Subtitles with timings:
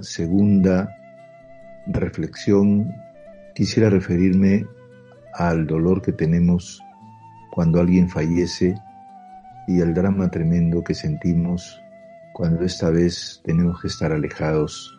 [0.00, 0.96] segunda
[1.86, 2.92] reflexión
[3.54, 4.66] quisiera referirme
[5.34, 6.82] al dolor que tenemos
[7.52, 8.74] cuando alguien fallece
[9.68, 11.80] y al drama tremendo que sentimos
[12.34, 14.98] cuando esta vez tenemos que estar alejados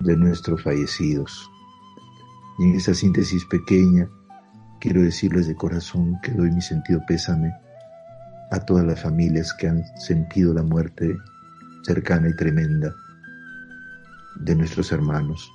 [0.00, 1.50] de nuestros fallecidos.
[2.58, 4.08] Y en esta síntesis pequeña
[4.78, 7.52] quiero decirles de corazón que doy mi sentido pésame
[8.50, 11.16] a todas las familias que han sentido la muerte
[11.82, 12.94] cercana y tremenda
[14.40, 15.52] de nuestros hermanos.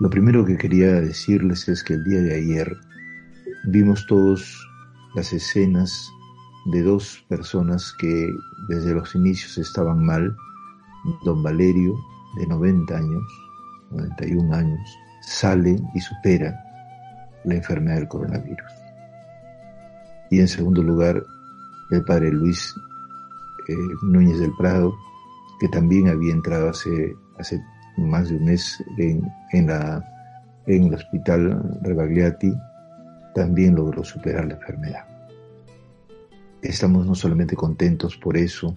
[0.00, 2.76] Lo primero que quería decirles es que el día de ayer
[3.64, 4.68] vimos todos
[5.14, 6.10] las escenas
[6.66, 8.32] de dos personas que
[8.68, 10.36] desde los inicios estaban mal.
[11.24, 11.94] Don Valerio,
[12.36, 13.22] de 90 años,
[13.90, 16.58] 91 años, sale y supera
[17.44, 18.72] la enfermedad del coronavirus.
[20.30, 21.24] Y en segundo lugar,
[21.90, 22.74] el padre Luis
[23.68, 24.94] eh, Núñez del Prado,
[25.60, 27.62] que también había entrado hace, hace
[27.96, 29.22] más de un mes en,
[29.52, 30.04] en, la,
[30.66, 32.52] en el hospital Rebagliati,
[33.34, 35.04] también logró superar la enfermedad.
[36.62, 38.74] Estamos no solamente contentos por eso,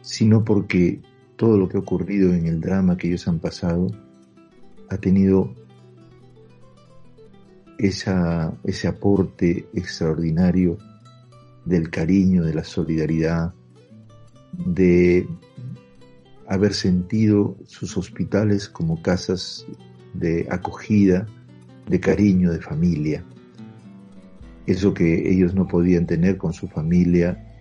[0.00, 1.00] sino porque
[1.36, 3.86] todo lo que ha ocurrido en el drama que ellos han pasado
[4.90, 5.54] ha tenido
[7.78, 10.78] ese aporte extraordinario
[11.64, 13.52] del cariño, de la solidaridad,
[14.52, 15.26] de
[16.48, 19.66] haber sentido sus hospitales como casas
[20.12, 21.26] de acogida,
[21.88, 23.24] de cariño, de familia.
[24.66, 27.52] Eso que ellos no podían tener con su familia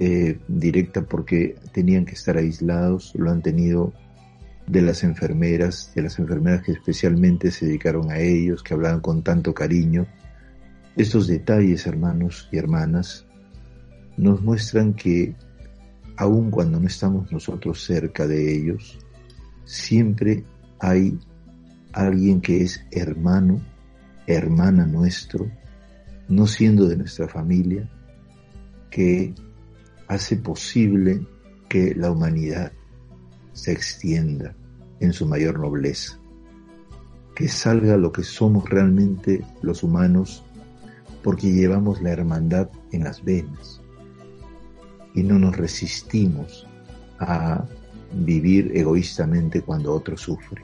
[0.00, 3.92] eh, directa porque tenían que estar aislados, lo han tenido
[4.66, 9.22] de las enfermeras, de las enfermeras que especialmente se dedicaron a ellos, que hablaban con
[9.22, 10.06] tanto cariño.
[10.96, 13.26] Estos detalles, hermanos y hermanas,
[14.16, 15.34] nos muestran que
[16.16, 18.98] aun cuando no estamos nosotros cerca de ellos,
[19.64, 20.44] siempre
[20.78, 21.18] hay
[21.92, 23.60] alguien que es hermano,
[24.26, 25.50] hermana nuestro,
[26.28, 27.88] no siendo de nuestra familia,
[28.90, 29.34] que
[30.08, 31.26] hace posible
[31.68, 32.72] que la humanidad
[33.52, 34.54] se extienda
[35.00, 36.18] en su mayor nobleza,
[37.34, 40.44] que salga lo que somos realmente los humanos
[41.22, 43.83] porque llevamos la hermandad en las venas
[45.14, 46.66] y no nos resistimos
[47.18, 47.64] a
[48.12, 50.62] vivir egoístamente cuando otro sufre.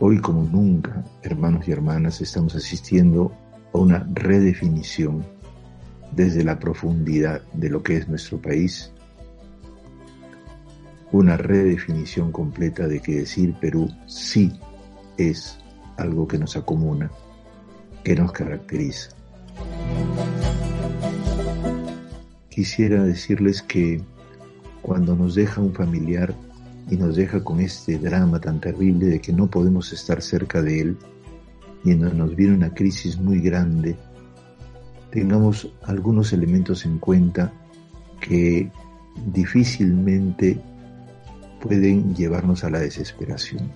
[0.00, 3.32] Hoy como nunca, hermanos y hermanas, estamos asistiendo
[3.72, 5.24] a una redefinición
[6.10, 8.92] desde la profundidad de lo que es nuestro país,
[11.12, 14.52] una redefinición completa de que decir Perú sí
[15.16, 15.58] es
[15.96, 17.10] algo que nos acomuna,
[18.02, 19.10] que nos caracteriza.
[22.52, 24.02] Quisiera decirles que
[24.82, 26.34] cuando nos deja un familiar
[26.90, 30.80] y nos deja con este drama tan terrible de que no podemos estar cerca de
[30.82, 30.96] él
[31.82, 33.96] y nos viene una crisis muy grande,
[35.10, 37.50] tengamos algunos elementos en cuenta
[38.20, 38.70] que
[39.32, 40.60] difícilmente
[41.58, 43.70] pueden llevarnos a la desesperación.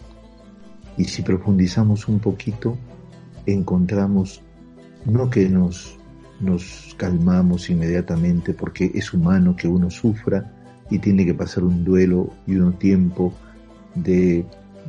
[0.98, 2.76] Y si profundizamos un poquito,
[3.46, 4.42] encontramos
[5.06, 5.95] no que nos,
[6.40, 10.52] nos calmamos inmediatamente porque es humano que uno sufra
[10.90, 13.32] y tiene que pasar un duelo y un tiempo
[13.94, 14.44] de,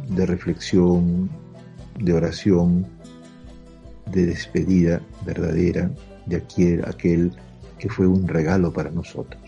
[0.10, 1.30] de reflexión,
[2.00, 2.86] de oración,
[4.12, 5.92] de despedida verdadera
[6.26, 7.32] de aquel, aquel
[7.78, 9.42] que fue un regalo para nosotros.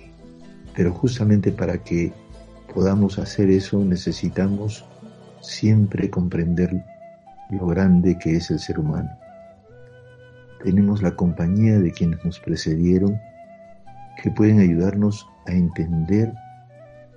[0.75, 2.12] Pero justamente para que
[2.73, 4.85] podamos hacer eso necesitamos
[5.41, 6.71] siempre comprender
[7.50, 9.09] lo grande que es el ser humano.
[10.63, 13.19] Tenemos la compañía de quienes nos precedieron
[14.21, 16.33] que pueden ayudarnos a entender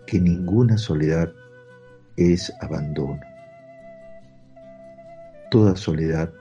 [0.06, 1.32] que ninguna soledad
[2.16, 3.20] es abandono.
[5.50, 6.32] Toda soledad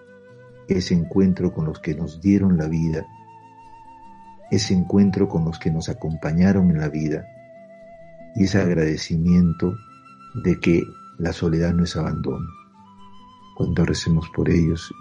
[0.67, 3.05] ese encuentro con los que nos dieron la vida,
[4.51, 7.25] ese encuentro con los que nos acompañaron en la vida
[8.35, 9.73] y ese agradecimiento
[10.43, 10.83] de que
[11.17, 12.47] la soledad no es abandono.
[13.55, 14.91] Cuando recemos por ellos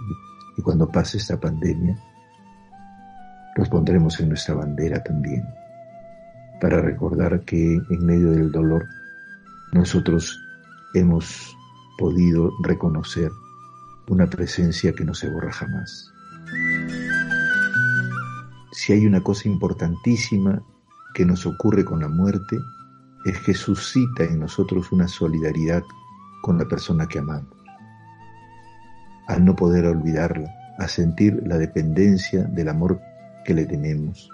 [0.56, 1.96] y cuando pase esta pandemia,
[3.56, 5.44] los pondremos en nuestra bandera también,
[6.60, 8.86] para recordar que en medio del dolor
[9.72, 10.38] nosotros
[10.94, 11.56] hemos
[11.98, 13.30] podido reconocer
[14.08, 16.12] una presencia que no se borra jamás.
[18.72, 20.62] Si hay una cosa importantísima
[21.14, 22.58] que nos ocurre con la muerte,
[23.24, 25.82] es que suscita en nosotros una solidaridad
[26.42, 27.59] con la persona que amamos.
[29.26, 33.00] Al no poder olvidarla, a sentir la dependencia del amor
[33.44, 34.28] que le tenemos,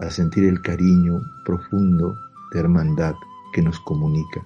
[0.00, 2.16] a sentir el cariño profundo
[2.52, 3.14] de hermandad
[3.52, 4.42] que nos comunica.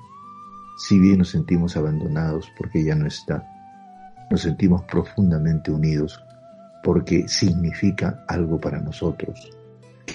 [0.79, 3.47] Si bien nos sentimos abandonados porque ya no está,
[4.31, 6.23] nos sentimos profundamente unidos
[6.83, 9.51] porque significa algo para nosotros,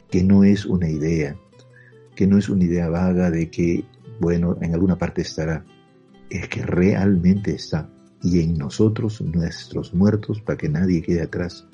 [0.09, 1.36] que no es una idea,
[2.16, 3.86] que no es una idea vaga de que,
[4.19, 5.66] bueno, en alguna parte estará,
[6.30, 7.89] es que realmente está
[8.24, 11.68] y en nosotros, nuestros muertos, para que nadie quede atrás.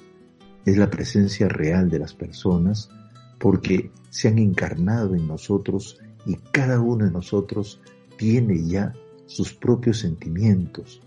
[0.66, 2.90] Es la presencia real de las personas
[3.38, 7.82] porque se han encarnado en nosotros y cada uno de nosotros
[8.18, 8.94] tiene ya
[9.28, 11.02] sus propios sentimientos.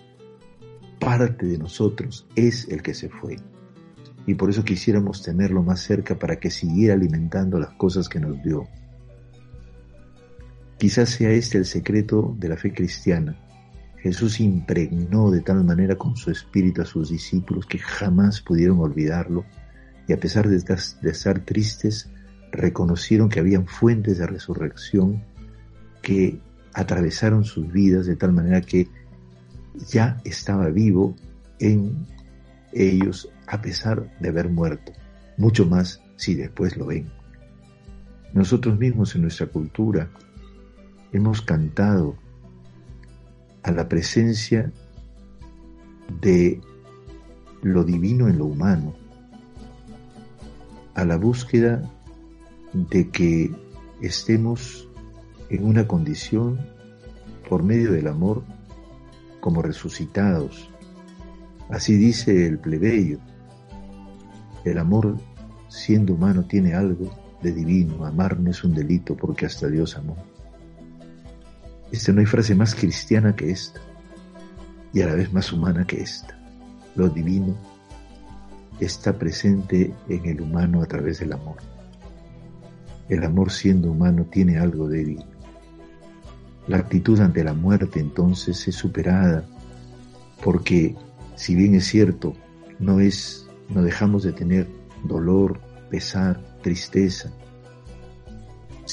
[0.98, 3.36] Parte de nosotros es el que se fue.
[4.26, 8.40] Y por eso quisiéramos tenerlo más cerca para que siguiera alimentando las cosas que nos
[8.42, 8.68] dio.
[10.78, 13.36] Quizás sea este el secreto de la fe cristiana.
[14.02, 19.44] Jesús impregnó de tal manera con su espíritu a sus discípulos que jamás pudieron olvidarlo
[20.08, 22.10] y a pesar de estar, tristes,
[22.50, 25.22] reconocieron que habían fuentes de resurrección
[26.02, 26.40] que
[26.74, 28.88] atravesaron sus vidas de tal manera que
[29.88, 31.14] ya estaba vivo
[31.60, 32.04] en
[32.72, 34.90] ellos a pesar de haber muerto,
[35.36, 37.08] mucho más si después lo ven.
[38.32, 40.10] Nosotros mismos en nuestra cultura
[41.12, 42.16] hemos cantado
[43.62, 44.72] a la presencia
[46.20, 46.60] de
[47.62, 48.94] lo divino en lo humano,
[50.94, 51.82] a la búsqueda
[52.72, 53.50] de que
[54.00, 54.88] estemos
[55.48, 56.58] en una condición
[57.48, 58.42] por medio del amor
[59.40, 60.70] como resucitados.
[61.68, 63.18] Así dice el plebeyo.
[64.64, 65.16] El amor
[65.68, 67.10] siendo humano tiene algo
[67.42, 68.04] de divino.
[68.04, 70.16] Amar no es un delito porque hasta Dios amó.
[71.92, 73.80] Esta no hay frase más cristiana que esta
[74.94, 76.38] y a la vez más humana que esta.
[76.96, 77.54] Lo divino
[78.80, 81.56] está presente en el humano a través del amor.
[83.08, 85.26] El amor siendo humano tiene algo de divino.
[86.66, 89.44] La actitud ante la muerte entonces es superada
[90.42, 90.96] porque
[91.36, 92.34] si bien es cierto,
[92.78, 94.68] no es no dejamos de tener
[95.04, 95.60] dolor,
[95.90, 97.30] pesar, tristeza,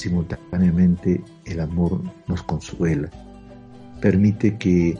[0.00, 3.10] simultáneamente el amor nos consuela,
[4.00, 4.98] permite que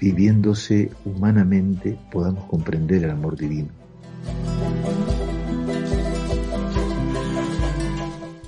[0.00, 3.68] viviéndose humanamente podamos comprender el amor divino.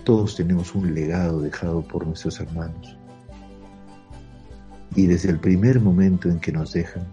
[0.03, 2.99] Todos tenemos un legado dejado por nuestros hermanos.
[4.97, 7.07] Y desde el primer momento en que nos dejan,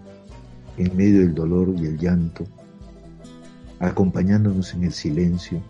[0.76, 2.44] en medio del dolor y el llanto,
[3.78, 5.62] acompañándonos en el silencio,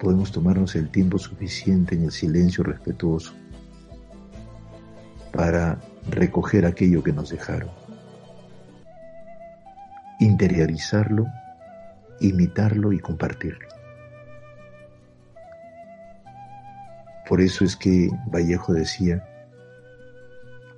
[0.00, 3.34] podemos tomarnos el tiempo suficiente en el silencio respetuoso
[5.30, 7.70] para recoger aquello que nos dejaron,
[10.18, 11.26] interiorizarlo,
[12.20, 13.68] imitarlo y compartirlo.
[17.28, 19.24] Por eso es que Vallejo decía,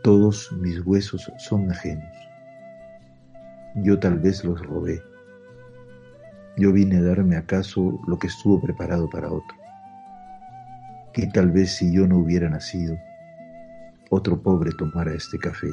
[0.03, 2.13] todos mis huesos son ajenos.
[3.77, 5.03] Yo tal vez los robé
[6.57, 9.57] yo vine a darme acaso lo que estuvo preparado para otro.
[11.13, 12.97] Que tal vez si yo no hubiera nacido,
[14.11, 15.69] otro pobre tomara este café.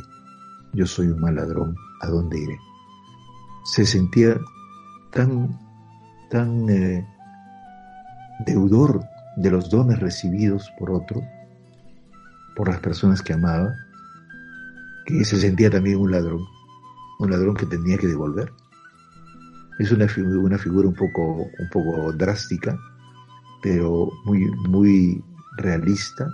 [0.74, 2.58] Yo soy un mal ladrón, ¿a dónde iré?
[3.66, 4.38] Se sentía
[5.12, 5.60] tan,
[6.30, 7.06] tan eh,
[8.46, 9.04] deudor
[9.36, 11.22] de los dones recibidos por otro,
[12.56, 13.74] por las personas que amaba,
[15.06, 16.46] que se sentía también un ladrón,
[17.20, 18.52] un ladrón que tenía que devolver.
[19.80, 22.78] Es una, una figura un poco, un poco drástica,
[23.62, 25.24] pero muy, muy
[25.58, 26.30] realista,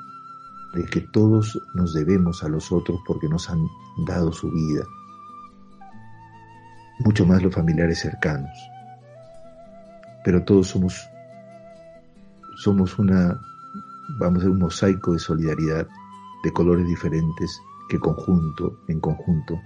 [0.73, 3.65] de que todos nos debemos a los otros porque nos han
[4.05, 4.83] dado su vida.
[6.99, 8.51] Mucho más los familiares cercanos.
[10.23, 11.07] Pero todos somos,
[12.57, 13.39] somos una,
[14.19, 15.87] vamos a un mosaico de solidaridad,
[16.43, 19.61] de colores diferentes, que conjunto, en conjunto,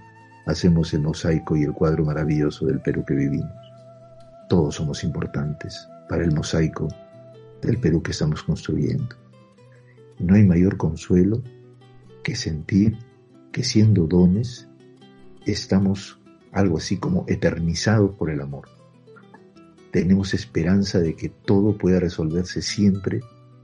[0.46, 3.59] hacemos el mosaico y el cuadro maravilloso del Perú que vivimos.
[4.50, 6.88] Todos somos importantes para el mosaico
[7.62, 9.14] del Perú que estamos construyendo.
[10.18, 11.40] No hay mayor consuelo
[12.24, 12.98] que sentir
[13.52, 14.66] que siendo dones,
[15.46, 16.18] estamos
[16.50, 18.68] algo así como eternizados por el amor.
[19.92, 23.20] Tenemos esperanza de que todo pueda resolverse siempre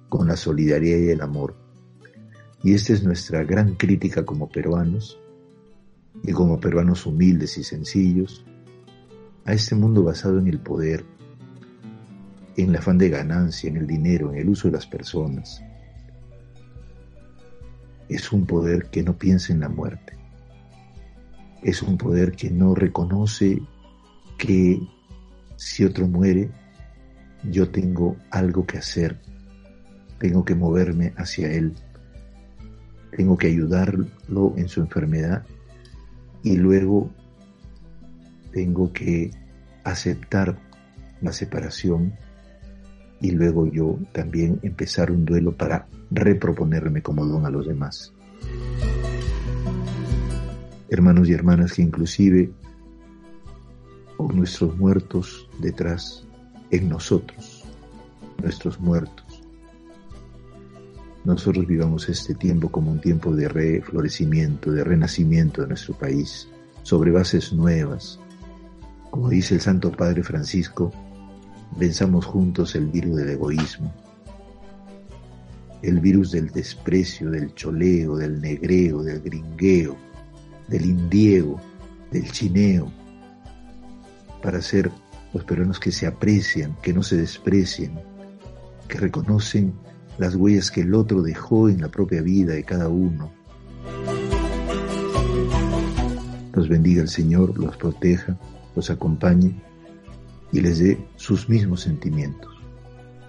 [0.09, 1.57] con la solidaridad y el amor.
[2.63, 5.19] Y esta es nuestra gran crítica como peruanos,
[6.23, 8.45] y como peruanos humildes y sencillos,
[9.47, 11.05] a este mundo basado en el poder,
[12.57, 15.63] en el afán de ganancia, en el dinero, en el uso de las personas.
[18.09, 20.17] Es un poder que no piensa en la muerte.
[21.63, 23.63] Es un poder que no reconoce
[24.37, 24.81] que
[25.57, 26.51] si otro muere,
[27.51, 29.21] yo tengo algo que hacer,
[30.19, 31.75] tengo que moverme hacia él,
[33.17, 35.45] tengo que ayudarlo en su enfermedad
[36.43, 37.11] y luego
[38.57, 39.31] tengo que
[39.85, 40.59] aceptar
[41.21, 42.15] la separación
[43.21, 48.15] y luego yo también empezar un duelo para reproponerme como don a los demás.
[50.89, 52.51] Hermanos y hermanas que inclusive
[54.17, 56.27] con nuestros muertos detrás
[56.71, 57.63] en nosotros,
[58.43, 59.43] nuestros muertos.
[61.27, 66.49] Nosotros vivamos este tiempo como un tiempo de reflorecimiento, de renacimiento de nuestro país,
[66.85, 68.19] sobre bases nuevas.
[69.17, 70.93] Como dice el Santo Padre Francisco,
[71.79, 73.91] Venzamos juntos el virus del egoísmo,
[75.81, 79.97] el virus del desprecio, del choleo, del negreo, del gringueo,
[80.69, 81.59] del indiego,
[82.11, 82.93] del chineo,
[84.43, 84.91] para ser
[85.33, 87.99] los peruanos que se aprecian, que no se desprecian,
[88.87, 89.73] que reconocen
[90.19, 93.33] las huellas que el otro dejó en la propia vida de cada uno.
[96.53, 98.39] Los bendiga el Señor, los proteja,
[98.77, 99.55] los acompañe
[100.53, 102.55] y les dé sus mismos sentimientos,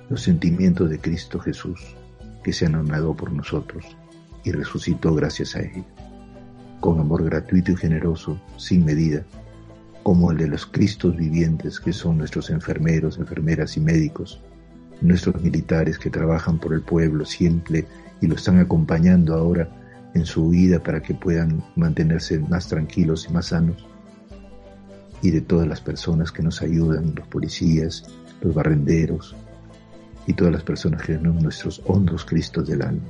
[0.10, 1.80] los sentimientos de Cristo Jesús,
[2.44, 3.84] que se anonadó por nosotros
[4.44, 5.84] y resucitó gracias a Él,
[6.80, 9.26] con amor gratuito y generoso, sin medida,
[10.04, 14.42] como el de los Cristos vivientes que son nuestros enfermeros, enfermeras y médicos,
[15.02, 17.86] nuestros militares que trabajan por el pueblo siempre
[18.22, 19.70] y lo están acompañando ahora
[20.14, 23.86] en su vida para que puedan mantenerse más tranquilos y más sanos
[25.22, 28.06] y de todas las personas que nos ayudan, los policías,
[28.42, 29.36] los barrenderos
[30.26, 33.08] y todas las personas que son nuestros hondos Cristos del alma.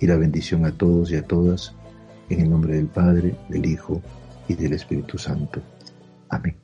[0.00, 1.74] Y la bendición a todos y a todas
[2.28, 4.00] en el nombre del Padre, del Hijo
[4.48, 5.60] y del Espíritu Santo.
[6.28, 6.63] Amén.